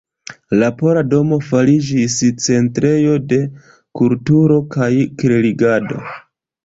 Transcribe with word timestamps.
La 0.61 0.69
Pola 0.79 1.03
domo 1.09 1.37
fariĝis 1.49 2.15
centrejo 2.45 3.17
de 3.35 3.39
kulturo 4.01 4.59
kaj 4.77 4.93
klerigado. 5.21 6.01